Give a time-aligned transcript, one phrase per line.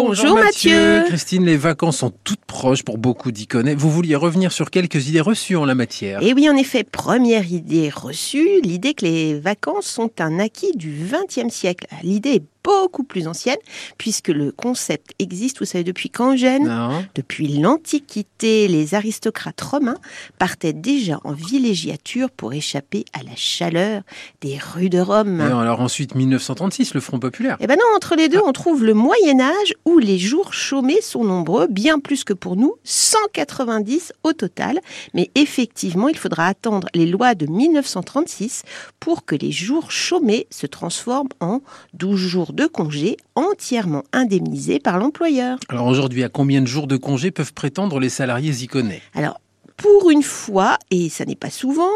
[0.00, 1.02] Bonjour, Mathieu.
[1.06, 3.80] Christine, les vacances sont toutes proches pour beaucoup connaître.
[3.80, 6.22] Vous vouliez revenir sur quelques idées reçues en la matière.
[6.22, 10.94] Et oui, en effet, première idée reçue, l'idée que les vacances sont un acquis du
[11.10, 11.86] XXe siècle.
[12.04, 13.56] L'idée est beaucoup plus ancienne,
[13.96, 17.04] puisque le concept existe, vous savez, depuis quand, Eugène Non.
[17.14, 19.96] Depuis l'Antiquité, les aristocrates romains
[20.38, 24.02] partaient déjà en villégiature pour échapper à la chaleur
[24.42, 25.40] des rues de Rome.
[25.40, 27.56] Alors ensuite 1936, le Front populaire.
[27.60, 31.00] Eh ben non, entre les deux, on trouve le Moyen Âge où les jours chômés
[31.00, 34.80] sont nombreux, bien plus que pour nous, 190 au total.
[35.14, 38.64] Mais effectivement, il faudra attendre les lois de 1936
[39.00, 41.62] pour que les jours chômés se transforment en
[41.94, 45.58] 12 jours de congé entièrement indemnisés par l'employeur.
[45.68, 49.40] Alors aujourd'hui, à combien de jours de congé peuvent prétendre les salariés ziconais Alors,
[49.78, 51.94] pour une fois, et ça n'est pas souvent,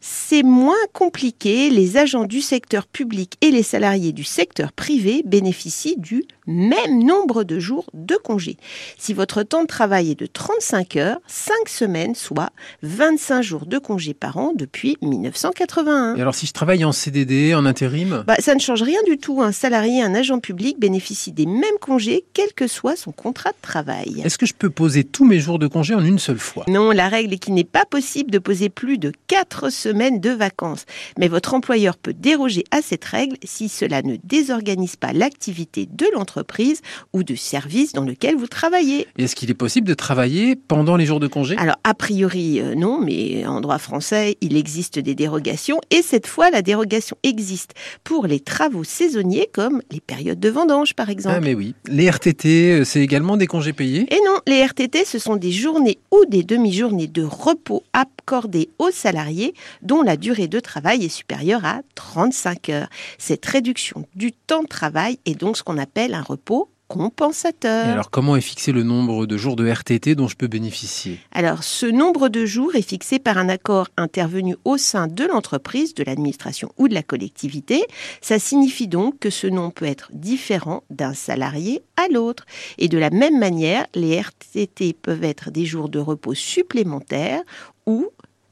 [0.00, 1.70] c'est moins compliqué.
[1.70, 7.42] Les agents du secteur public et les salariés du secteur privé bénéficient du même nombre
[7.42, 8.56] de jours de congé.
[8.96, 12.50] Si votre temps de travail est de 35 heures, 5 semaines, soit
[12.82, 16.14] 25 jours de congé par an depuis 1981.
[16.14, 18.22] Et alors si je travaille en CDD, en intérim?
[18.24, 19.42] Bah, ça ne change rien du tout.
[19.42, 23.60] Un salarié, un agent public bénéficie des mêmes congés, quel que soit son contrat de
[23.60, 24.22] travail.
[24.24, 26.64] Est-ce que je peux poser tous mes jours de congé en une seule fois?
[26.68, 30.30] Non, la règle est qu'il n'est pas possible de poser plus de 4 semaines de
[30.30, 30.84] vacances.
[31.18, 36.06] Mais votre employeur peut déroger à cette règle si cela ne désorganise pas l'activité de
[36.12, 36.82] l'entreprise
[37.14, 39.06] ou du service dans lequel vous travaillez.
[39.16, 41.56] Est-ce qu'il est possible de travailler pendant les jours de congé?
[41.56, 45.80] Alors, a priori, euh, non, mais en droit français, il existe des dérogations.
[45.90, 47.72] Et cette fois, la dérogation existe
[48.04, 51.36] pour les travaux saisonniers, comme les périodes de vendange, par exemple.
[51.38, 51.74] Ah mais oui.
[51.88, 54.06] Les RTT, euh, c'est également des congés payés?
[54.10, 58.90] Et non, les RTT, ce sont des journées ou des demi-journées de repos accordées aux
[58.90, 62.88] salariés dont la durée de travail est supérieure à 35 heures.
[63.18, 67.86] Cette réduction du temps de travail est donc ce qu'on appelle un repos compensateur.
[67.86, 71.20] Et alors comment est fixé le nombre de jours de RTT dont je peux bénéficier?
[71.32, 75.94] Alors, ce nombre de jours est fixé par un accord intervenu au sein de l'entreprise,
[75.94, 77.84] de l'administration ou de la collectivité.
[78.20, 82.44] Ça signifie donc que ce nom peut être différent d'un salarié à l'autre.
[82.78, 87.42] Et de la même manière, les RTT peuvent être des jours de repos supplémentaires
[87.86, 88.08] ou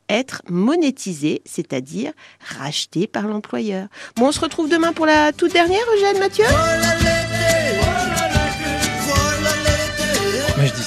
[0.09, 2.13] être monétisés, c'est-à-dire
[2.59, 3.89] rachetés par l'employeur.
[4.17, 6.45] Bon, on se retrouve demain pour la toute dernière, Eugène Mathieu?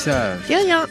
[0.07, 0.47] Mais je dis ça...
[0.47, 0.85] C'est rien.